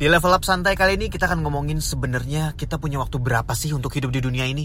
[0.00, 3.76] Di level up santai kali ini kita akan ngomongin sebenarnya kita punya waktu berapa sih
[3.76, 4.64] untuk hidup di dunia ini.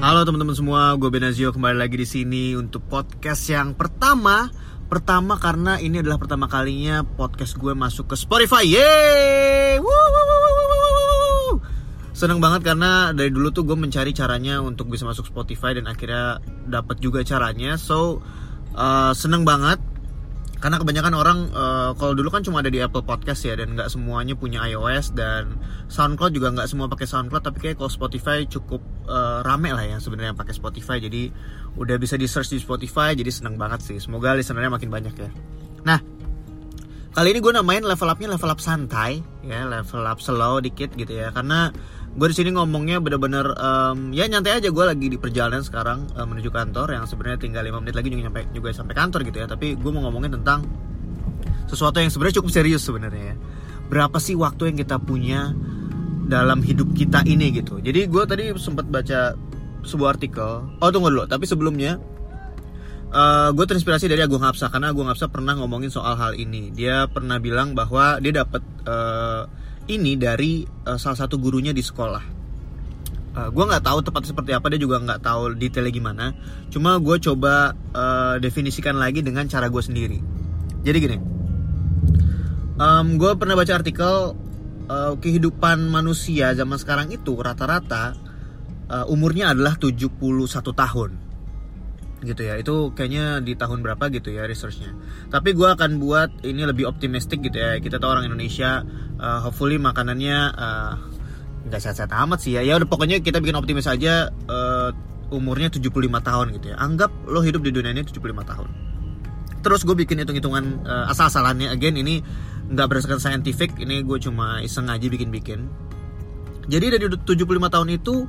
[0.00, 4.48] Halo teman-teman semua, gue Benazio kembali lagi di sini untuk podcast yang pertama.
[4.88, 8.64] Pertama karena ini adalah pertama kalinya podcast gue masuk ke Spotify.
[8.64, 9.76] Yeay!
[9.84, 10.35] Woo.
[12.16, 16.40] Seneng banget karena dari dulu tuh gue mencari caranya untuk bisa masuk Spotify dan akhirnya
[16.64, 17.76] dapat juga caranya.
[17.76, 18.24] So
[18.72, 19.76] uh, seneng banget.
[20.56, 23.92] Karena kebanyakan orang uh, kalau dulu kan cuma ada di Apple Podcast ya dan nggak
[23.92, 25.60] semuanya punya iOS dan
[25.92, 30.00] SoundCloud juga nggak semua pakai SoundCloud tapi kayak kalau Spotify cukup uh, rame lah yang
[30.00, 30.96] sebenarnya pakai Spotify.
[30.96, 31.28] Jadi
[31.76, 34.00] udah bisa di search di Spotify jadi seneng banget sih.
[34.00, 35.28] Semoga listenernya makin banyak ya.
[35.84, 36.00] Nah
[37.12, 41.20] kali ini gue namain level upnya level up santai ya level up slow dikit gitu
[41.20, 41.36] ya.
[41.36, 41.68] Karena
[42.16, 44.72] gue di sini ngomongnya bener-bener um, ya nyantai aja.
[44.72, 48.22] Gue lagi di perjalanan sekarang um, menuju kantor yang sebenarnya tinggal 5 menit lagi juga
[48.24, 49.46] nyampe juga sampai kantor gitu ya.
[49.46, 50.64] Tapi gue mau ngomongin tentang
[51.68, 53.36] sesuatu yang sebenarnya cukup serius sebenarnya ya.
[53.92, 55.52] Berapa sih waktu yang kita punya
[56.26, 57.84] dalam hidup kita ini gitu?
[57.84, 59.36] Jadi gue tadi sempat baca
[59.84, 60.80] sebuah artikel.
[60.80, 61.28] Oh tunggu dulu.
[61.28, 62.00] Tapi sebelumnya
[63.06, 64.66] Uh, gue terinspirasi dari Agung Hapsa.
[64.66, 66.74] Karena Agung Hapsa pernah ngomongin soal hal ini.
[66.74, 69.46] Dia pernah bilang bahwa dia dapat uh,
[69.86, 72.24] ini dari uh, salah satu gurunya di sekolah.
[73.36, 76.24] Uh, gue nggak tahu tepatnya seperti apa dia juga nggak tahu detailnya gimana.
[76.72, 80.18] Cuma gue coba uh, definisikan lagi dengan cara gue sendiri.
[80.86, 81.16] Jadi gini,
[82.78, 84.38] um, gue pernah baca artikel
[84.88, 88.14] uh, kehidupan manusia zaman sekarang itu rata-rata
[88.88, 90.06] uh, umurnya adalah 71
[90.62, 91.25] tahun
[92.24, 92.56] gitu ya.
[92.56, 94.94] Itu kayaknya di tahun berapa gitu ya researchnya.
[95.28, 97.76] Tapi gue akan buat ini lebih optimistik gitu ya.
[97.82, 98.84] Kita tahu orang Indonesia
[99.20, 100.38] uh, hopefully makanannya
[101.68, 102.64] nggak uh, sehat-sehat amat sih ya.
[102.64, 104.90] Ya udah pokoknya kita bikin optimis aja uh,
[105.28, 105.92] umurnya 75
[106.22, 106.76] tahun gitu ya.
[106.80, 108.68] Anggap lo hidup di dunia ini 75 tahun.
[109.60, 111.74] Terus gue bikin hitung-hitungan uh, asal-asalannya.
[111.74, 112.22] Again ini
[112.70, 113.74] nggak berdasarkan scientific.
[113.76, 115.66] Ini gue cuma iseng aja bikin-bikin.
[116.66, 118.26] Jadi dari 75 tahun itu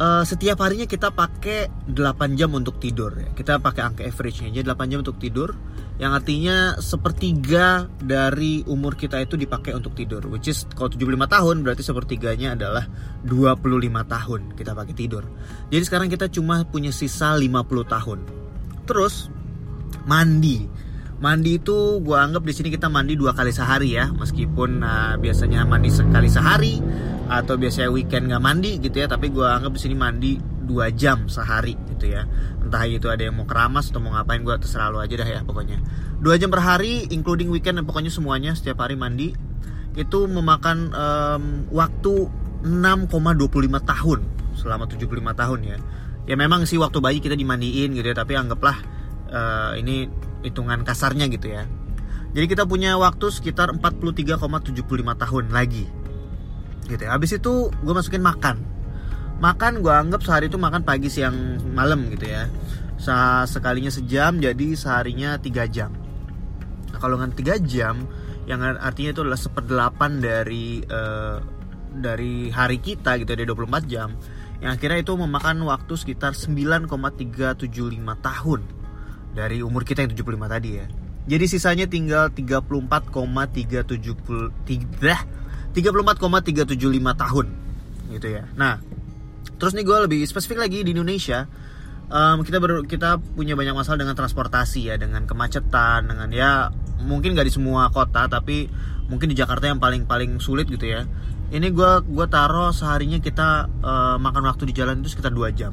[0.00, 3.28] uh, setiap harinya kita pakai 8 jam untuk tidur ya.
[3.32, 5.56] Kita pakai angka average-nya aja 8 jam untuk tidur
[5.96, 11.56] yang artinya sepertiga dari umur kita itu dipakai untuk tidur which is kalau 75 tahun
[11.64, 12.84] berarti sepertiganya adalah
[13.24, 15.24] 25 tahun kita pakai tidur.
[15.72, 18.18] Jadi sekarang kita cuma punya sisa 50 tahun.
[18.84, 19.32] Terus
[20.04, 20.68] mandi.
[21.16, 25.64] Mandi itu gue anggap di sini kita mandi dua kali sehari ya, meskipun uh, biasanya
[25.64, 26.76] mandi sekali sehari
[27.26, 31.30] atau biasanya weekend nggak mandi gitu ya, tapi gue anggap di sini mandi dua jam
[31.30, 32.26] sehari gitu ya.
[32.62, 35.40] Entah itu ada yang mau keramas atau mau ngapain gue terserah lo aja dah ya
[35.46, 35.78] pokoknya.
[36.18, 39.34] Dua jam per hari, including weekend dan pokoknya semuanya setiap hari mandi
[39.96, 42.28] itu memakan um, waktu
[42.66, 43.46] 6,25
[43.86, 44.20] tahun
[44.58, 45.08] selama 75
[45.40, 45.78] tahun ya.
[46.26, 48.76] Ya memang sih waktu bayi kita dimandiin gitu ya, tapi anggaplah
[49.30, 50.10] uh, ini
[50.42, 51.64] hitungan kasarnya gitu ya.
[52.34, 54.84] Jadi kita punya waktu sekitar 43,75
[55.16, 55.86] tahun lagi.
[56.86, 57.14] Gitu ya.
[57.14, 58.62] Habis itu gue masukin makan.
[59.42, 62.48] Makan gue anggap sehari itu makan pagi, siang, malam gitu ya.
[63.44, 65.92] Sekalinya sejam jadi seharinya 3 jam.
[66.94, 68.08] Nah, kalau dengan 3 jam
[68.48, 71.42] yang artinya itu adalah seperdelapan dari uh,
[71.96, 74.14] dari hari kita gitu ya, dari 24 jam
[74.60, 77.68] yang akhirnya itu memakan waktu sekitar 9,375
[78.00, 78.60] tahun
[79.36, 80.86] dari umur kita yang 75 tadi ya.
[81.26, 82.30] Jadi sisanya tinggal
[85.76, 86.72] 34,375
[87.20, 87.46] tahun
[88.16, 88.48] gitu ya.
[88.56, 88.80] Nah,
[89.60, 91.44] terus nih gue lebih spesifik lagi di Indonesia
[92.08, 96.72] um, kita ber, kita punya banyak masalah dengan transportasi ya, dengan kemacetan, dengan ya
[97.04, 98.72] mungkin gak di semua kota tapi
[99.06, 101.04] mungkin di Jakarta yang paling paling sulit gitu ya.
[101.46, 105.70] Ini gue gue taruh seharinya kita uh, makan waktu di jalan itu sekitar 2 jam.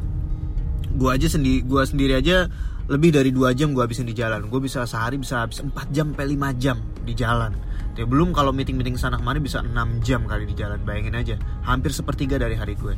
[0.94, 2.46] Gue aja sendiri gue sendiri aja
[2.92, 4.44] lebih dari dua jam gue habisin di jalan.
[4.52, 6.78] Gue bisa sehari bisa habis 4 jam sampai 5 jam
[7.08, 7.56] di jalan.
[7.94, 9.72] Ya belum kalau meeting meeting sana kemari bisa 6
[10.04, 10.82] jam kali di jalan.
[10.84, 12.98] Bayangin aja hampir sepertiga dari hari gue.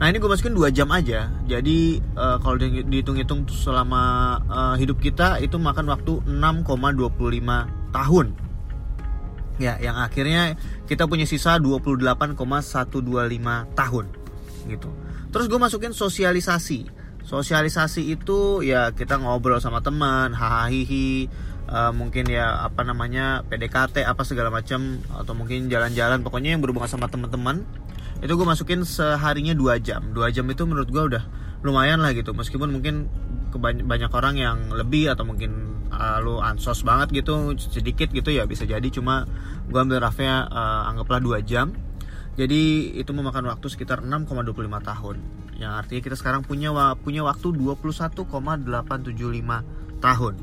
[0.00, 1.30] Nah ini gue masukin 2 jam aja.
[1.46, 4.02] Jadi uh, kalau dihitung-hitung selama
[4.50, 8.26] uh, hidup kita itu makan waktu 6,25 tahun.
[9.60, 10.56] Ya yang akhirnya
[10.88, 12.98] kita punya sisa 28,125
[13.78, 14.06] tahun
[14.66, 14.90] gitu.
[15.30, 20.72] Terus gue masukin sosialisasi sosialisasi itu ya kita ngobrol sama teman hahaha
[21.70, 26.90] uh, mungkin ya apa namanya PDKT apa segala macam atau mungkin jalan-jalan pokoknya yang berhubungan
[26.90, 27.64] sama teman-teman
[28.20, 30.12] itu gue masukin seharinya dua jam.
[30.12, 31.24] Dua jam itu menurut gue udah
[31.64, 32.36] lumayan lah gitu.
[32.36, 33.08] Meskipun mungkin
[33.60, 38.68] banyak orang yang lebih atau mungkin uh, lu ansos banget gitu sedikit gitu ya bisa
[38.68, 38.84] jadi.
[38.92, 39.24] Cuma
[39.72, 41.72] gue ambil rafnya uh, anggaplah dua jam.
[42.36, 44.28] Jadi itu memakan waktu sekitar 6,25
[44.84, 45.16] tahun
[45.60, 50.34] yang artinya kita sekarang punya punya waktu 21,875 tahun.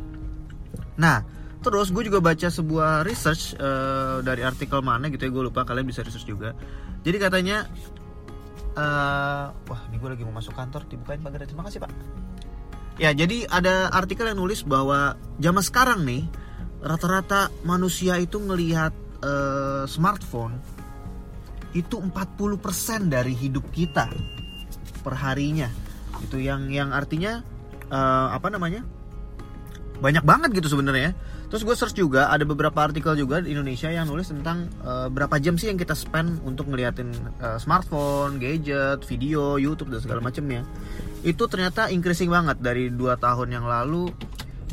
[1.02, 1.26] Nah,
[1.66, 5.90] terus gue juga baca sebuah research uh, dari artikel mana gitu ya gue lupa kalian
[5.90, 6.54] bisa research juga.
[7.02, 7.66] Jadi katanya
[8.78, 11.92] uh, wah ini gue lagi mau masuk kantor dibukain pagar terima kasih pak.
[13.02, 16.30] Ya jadi ada artikel yang nulis bahwa zaman sekarang nih
[16.82, 18.94] rata-rata manusia itu ngelihat
[19.26, 20.62] uh, smartphone
[21.74, 22.62] itu 40%
[23.10, 24.10] dari hidup kita
[25.08, 25.72] perharinya.
[26.20, 27.40] Itu yang yang artinya
[27.88, 28.84] uh, apa namanya?
[30.04, 31.16] Banyak banget gitu sebenarnya.
[31.48, 35.40] Terus gue search juga ada beberapa artikel juga di Indonesia yang nulis tentang uh, berapa
[35.40, 40.68] jam sih yang kita spend untuk ngeliatin uh, smartphone, gadget, video, YouTube dan segala macamnya
[41.24, 42.60] itu ternyata increasing banget.
[42.60, 44.12] Dari dua tahun yang lalu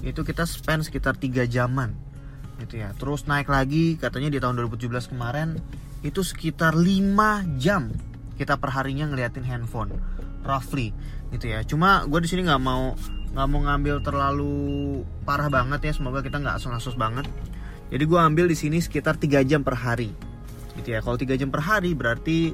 [0.03, 1.95] itu kita spend sekitar tiga jaman
[2.59, 2.91] gitu ya.
[2.99, 5.63] Terus naik lagi katanya di tahun 2017 kemarin
[6.05, 7.89] itu sekitar 5 jam
[8.37, 9.95] kita perharinya ngeliatin handphone
[10.45, 10.93] roughly
[11.33, 11.65] gitu ya.
[11.65, 12.95] Cuma gue di sini nggak mau
[13.35, 14.55] nggak mau ngambil terlalu
[15.25, 15.93] parah banget ya.
[15.97, 17.27] Semoga kita nggak asus banget.
[17.91, 20.13] Jadi gue ambil di sini sekitar 3 jam per hari
[20.79, 21.01] gitu ya.
[21.03, 22.53] Kalau 3 jam per hari berarti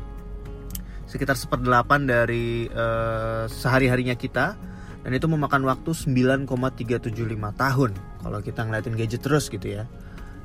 [1.11, 4.57] sekitar seperdelapan dari uh, sehari harinya kita.
[5.01, 7.17] Dan itu memakan waktu 9,375
[7.57, 7.91] tahun
[8.21, 9.89] kalau kita ngeliatin gadget terus gitu ya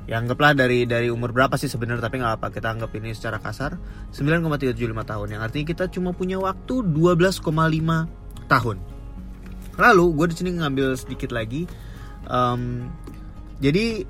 [0.06, 3.42] ya anggaplah dari dari umur berapa sih sebenarnya tapi nggak apa kita anggap ini secara
[3.42, 3.78] kasar.
[4.14, 5.26] 9,375 tahun.
[5.34, 7.42] Yang artinya kita cuma punya waktu 12,5
[8.46, 8.76] tahun.
[9.76, 11.68] Lalu gue di sini ngambil sedikit lagi.
[12.26, 12.90] Um,
[13.60, 14.06] jadi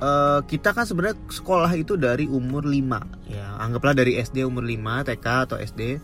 [0.00, 5.08] uh, kita kan sebenarnya sekolah itu dari umur 5 ya anggaplah dari SD umur 5
[5.12, 6.00] TK atau SD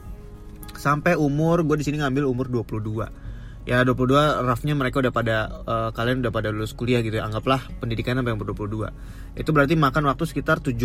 [0.76, 3.19] sampai umur gue di sini ngambil umur 22
[3.68, 5.36] ya 22 roughnya mereka udah pada
[5.68, 7.28] uh, kalian udah pada lulus kuliah gitu ya.
[7.28, 10.80] Anggaplah pendidikan sampai yang 22 itu berarti makan waktu sekitar 17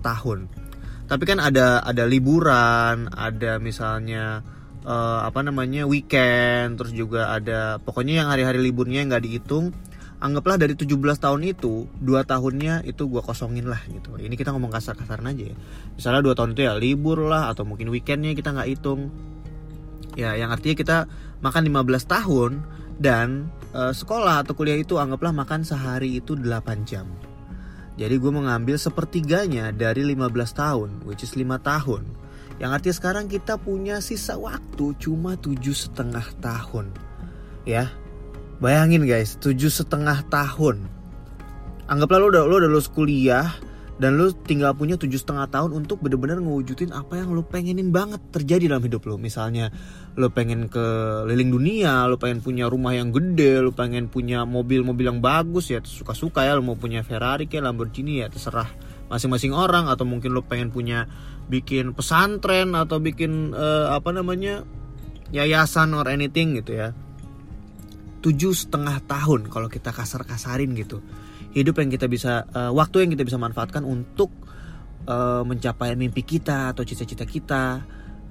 [0.00, 0.46] tahun.
[1.10, 4.46] Tapi kan ada ada liburan ada misalnya
[4.86, 9.74] uh, apa namanya weekend terus juga ada pokoknya yang hari-hari liburnya nggak dihitung.
[10.20, 14.20] Anggaplah dari 17 tahun itu dua tahunnya itu gue kosongin lah gitu.
[14.20, 15.56] Ini kita ngomong kasar-kasaran aja ya.
[15.96, 19.08] Misalnya dua tahun itu ya libur lah atau mungkin weekendnya kita nggak hitung.
[20.20, 20.96] Ya yang artinya kita
[21.40, 22.52] makan 15 tahun
[23.00, 27.08] dan e, sekolah atau kuliah itu anggaplah makan sehari itu 8 jam.
[28.00, 32.02] Jadi gue mengambil sepertiganya dari 15 tahun which is 5 tahun.
[32.60, 36.92] Yang artinya sekarang kita punya sisa waktu cuma tujuh setengah tahun.
[37.64, 37.88] Ya
[38.60, 40.84] bayangin guys tujuh setengah tahun.
[41.88, 43.48] Anggaplah lo udah lo udah lulus kuliah
[44.00, 48.18] dan lu tinggal punya tujuh setengah tahun untuk bener-bener ngewujudin apa yang lu pengenin banget
[48.32, 49.68] terjadi dalam hidup lu misalnya
[50.20, 50.84] lu pengen ke
[51.24, 55.80] liling dunia lu pengen punya rumah yang gede lu pengen punya mobil-mobil yang bagus ya
[55.80, 58.68] suka-suka ya lu mau punya Ferrari kayak Lamborghini ya terserah
[59.10, 59.90] masing-masing orang.
[59.90, 61.10] Atau mungkin lu pengen punya
[61.50, 64.62] bikin pesantren atau bikin uh, apa namanya
[65.34, 66.94] yayasan or anything gitu ya.
[68.22, 71.02] Tujuh setengah tahun kalau kita kasar-kasarin gitu.
[71.50, 74.30] Hidup yang kita bisa uh, waktu yang kita bisa manfaatkan untuk
[75.10, 77.82] uh, mencapai mimpi kita atau cita-cita kita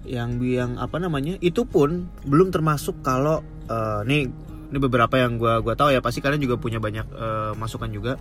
[0.08, 4.30] yang yang apa namanya itu pun belum termasuk kalau uh, nih
[4.70, 8.16] ini beberapa yang gua gua tahu ya pasti kalian juga punya banyak uh, masukan juga.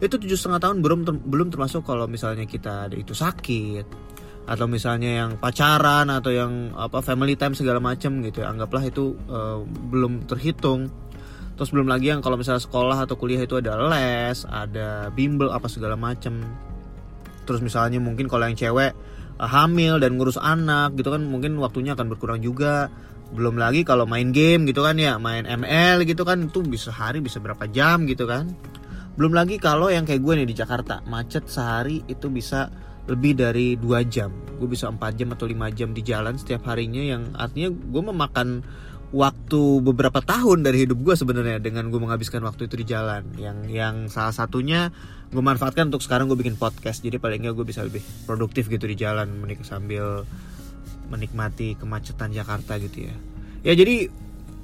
[0.00, 3.84] Itu tujuh setengah tahun belum ter, belum termasuk kalau misalnya kita itu sakit
[4.48, 9.16] atau misalnya yang pacaran atau yang apa family time segala macam gitu ya anggaplah itu
[9.28, 10.88] uh, belum terhitung.
[11.60, 15.68] Terus belum lagi yang kalau misalnya sekolah atau kuliah itu ada les ada bimbel apa
[15.68, 16.40] segala macem.
[17.44, 18.96] Terus misalnya mungkin kalau yang cewek
[19.40, 22.92] hamil dan ngurus anak gitu kan mungkin waktunya akan berkurang juga.
[23.30, 27.22] Belum lagi kalau main game gitu kan ya main ML gitu kan itu bisa hari
[27.24, 28.52] bisa berapa jam gitu kan.
[29.14, 32.70] Belum lagi kalau yang kayak gue nih di Jakarta macet sehari itu bisa
[33.10, 34.30] lebih dari dua jam.
[34.60, 38.62] Gue bisa 4 jam atau 5 jam di jalan setiap harinya yang artinya gue memakan
[39.10, 43.26] waktu beberapa tahun dari hidup gue sebenarnya dengan gue menghabiskan waktu itu di jalan.
[43.34, 44.94] Yang yang salah satunya
[45.30, 47.02] gue manfaatkan untuk sekarang gue bikin podcast.
[47.02, 50.22] Jadi paling nggak gue bisa lebih produktif gitu di jalan menik sambil
[51.10, 53.14] menikmati kemacetan Jakarta gitu ya.
[53.66, 54.06] Ya jadi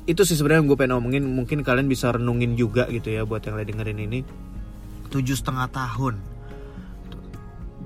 [0.06, 3.58] itu sih sebenarnya gue pengen ngomongin mungkin kalian bisa renungin juga gitu ya buat yang
[3.58, 4.20] lagi dengerin ini.
[5.10, 6.22] Tujuh setengah tahun.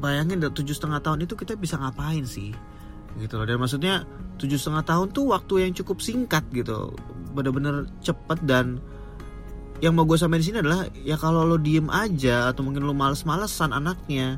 [0.01, 2.53] Bayangin tujuh setengah tahun itu kita bisa ngapain sih
[3.19, 3.47] gitu loh.
[3.49, 4.07] Dan maksudnya
[4.39, 6.95] tujuh setengah tahun tuh waktu yang cukup singkat gitu.
[7.35, 8.79] Bener-bener cepet dan
[9.81, 12.93] yang mau gue sampaikan di sini adalah ya kalau lo diem aja atau mungkin lo
[12.93, 14.37] males-malesan anaknya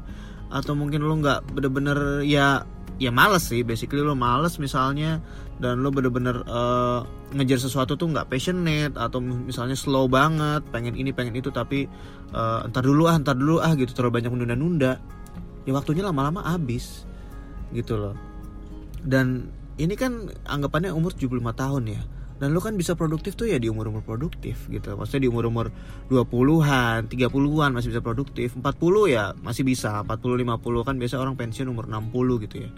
[0.54, 2.62] atau mungkin lo nggak bener-bener ya
[3.02, 3.66] ya males sih.
[3.66, 5.18] Basically lo males misalnya
[5.58, 7.02] dan lo bener-bener uh,
[7.34, 11.86] ngejar sesuatu tuh nggak passionate atau misalnya slow banget pengen ini pengen itu tapi
[12.34, 13.90] uh, entar dulu ah entar dulu ah gitu.
[13.94, 14.98] Terlalu banyak menunda-nunda.
[15.62, 17.06] Ya waktunya lama-lama habis
[17.70, 18.31] gitu loh
[19.02, 22.02] dan ini kan anggapannya umur 75 tahun ya.
[22.42, 24.98] Dan lu kan bisa produktif tuh ya di umur-umur produktif gitu.
[24.98, 25.70] Maksudnya di umur-umur
[26.10, 28.58] 20-an 30-an masih bisa produktif.
[28.58, 28.66] 40
[29.14, 30.02] ya masih bisa.
[30.02, 32.70] 40 50 kan biasa orang pensiun umur 60 gitu ya.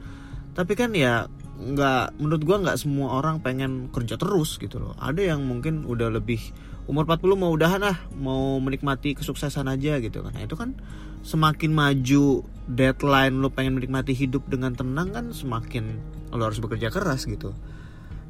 [0.52, 4.92] Tapi kan ya nggak menurut gua nggak semua orang pengen kerja terus gitu loh.
[5.00, 6.44] Ada yang mungkin udah lebih
[6.84, 10.32] umur 40 mau udahan lah mau menikmati kesuksesan aja gitu kan.
[10.36, 10.76] Nah, itu kan
[11.24, 15.96] semakin maju deadline lo pengen menikmati hidup dengan tenang kan semakin
[16.32, 17.56] lo harus bekerja keras gitu.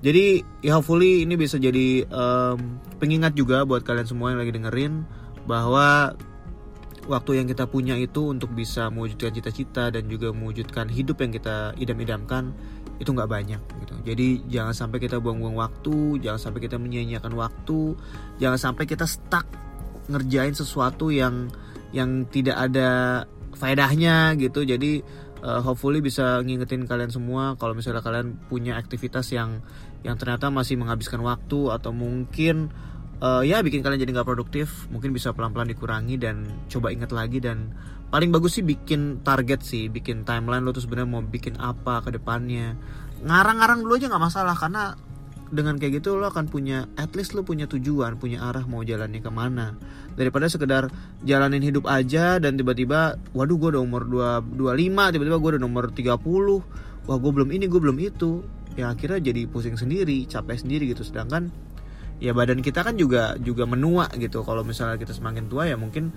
[0.04, 5.08] Jadi ya hopefully ini bisa jadi um, pengingat juga buat kalian semua yang lagi dengerin
[5.48, 6.12] bahwa
[7.08, 11.72] waktu yang kita punya itu untuk bisa mewujudkan cita-cita dan juga mewujudkan hidup yang kita
[11.80, 12.52] idam-idamkan
[13.02, 13.94] itu nggak banyak gitu.
[14.06, 17.98] Jadi jangan sampai kita buang-buang waktu, jangan sampai kita menyia-nyiakan waktu,
[18.38, 19.46] jangan sampai kita stuck
[20.06, 21.50] ngerjain sesuatu yang
[21.90, 23.22] yang tidak ada
[23.54, 24.62] faedahnya gitu.
[24.62, 25.02] Jadi
[25.42, 29.62] uh, hopefully bisa ngingetin kalian semua kalau misalnya kalian punya aktivitas yang
[30.04, 32.70] yang ternyata masih menghabiskan waktu atau mungkin
[33.24, 37.40] uh, ya bikin kalian jadi nggak produktif, mungkin bisa pelan-pelan dikurangi dan coba ingat lagi.
[37.40, 37.72] Dan
[38.12, 42.12] paling bagus sih bikin target sih bikin timeline lo tuh sebenarnya mau bikin apa ke
[42.12, 42.76] depannya.
[43.24, 44.92] Ngarang-ngarang dulu aja nggak masalah karena
[45.54, 49.24] dengan kayak gitu lo akan punya at least lo punya tujuan punya arah mau jalannya
[49.24, 49.74] ke mana.
[50.14, 50.92] Daripada sekedar
[51.24, 55.84] jalanin hidup aja dan tiba-tiba waduh gue udah umur 2, 25 tiba-tiba gue udah nomor
[55.90, 56.20] 30
[57.04, 58.44] wah gue belum ini gue belum itu.
[58.74, 61.06] Ya akhirnya jadi pusing sendiri capek sendiri gitu.
[61.06, 61.54] Sedangkan
[62.24, 64.40] ya badan kita kan juga juga menua gitu.
[64.40, 66.08] Kalau misalnya kita semakin tua ya mungkin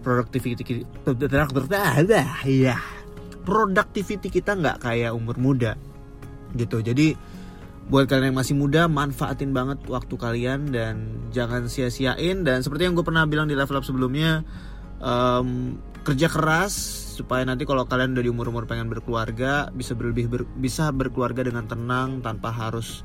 [0.00, 0.88] productivity
[2.48, 2.80] ya
[3.44, 5.76] productivity kita nggak kayak umur muda
[6.56, 6.80] gitu.
[6.80, 7.12] Jadi
[7.90, 12.46] buat kalian yang masih muda manfaatin banget waktu kalian dan jangan sia-siain.
[12.46, 14.46] Dan seperti yang gue pernah bilang di level up sebelumnya
[15.02, 16.72] um, kerja keras
[17.20, 21.68] supaya nanti kalau kalian udah di umur-umur pengen berkeluarga bisa berlebih ber, bisa berkeluarga dengan
[21.68, 23.04] tenang tanpa harus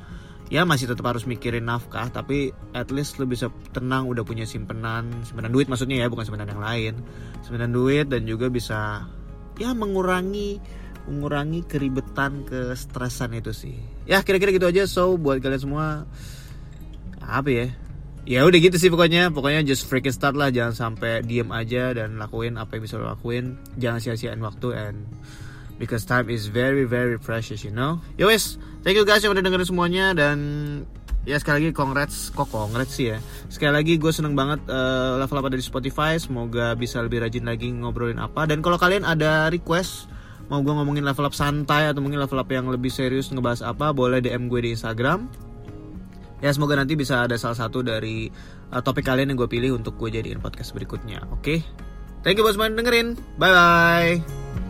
[0.54, 5.10] ya masih tetap harus mikirin nafkah tapi at least lo bisa tenang udah punya simpenan
[5.26, 6.94] simpenan duit maksudnya ya bukan simpenan yang lain.
[7.42, 9.10] Simpenan duit dan juga bisa
[9.58, 10.62] ya mengurangi
[11.06, 13.78] mengurangi keribetan kestresan itu sih.
[14.10, 14.86] Ya kira-kira gitu aja.
[14.90, 15.86] So buat kalian semua
[17.22, 17.68] apa ya?
[18.26, 19.30] Ya udah gitu sih pokoknya.
[19.30, 20.50] Pokoknya just freaking start lah.
[20.50, 23.62] Jangan sampai diem aja dan lakuin apa yang bisa lo lakuin.
[23.78, 25.06] Jangan sia-siain waktu and
[25.82, 28.00] because time is very very precious you know?
[28.16, 30.38] Yo wes thank you guys yang udah dengerin semuanya dan
[31.26, 33.18] ya sekali lagi congrats kok congrats sih ya?
[33.50, 37.74] Sekali lagi gue seneng banget uh, level apa dari Spotify semoga bisa lebih rajin lagi
[37.74, 38.46] ngobrolin apa.
[38.46, 40.08] Dan kalau kalian ada request
[40.46, 43.90] mau gue ngomongin level up santai atau mungkin level up yang lebih serius ngebahas apa
[43.92, 45.26] boleh DM gue di Instagram.
[46.46, 48.30] Ya semoga nanti bisa ada salah satu dari
[48.70, 51.42] uh, topik kalian yang gue pilih untuk gue jadiin podcast berikutnya oke?
[51.42, 51.60] Okay?
[52.22, 53.18] thank you buat semuanya dengerin.
[53.42, 54.65] Bye bye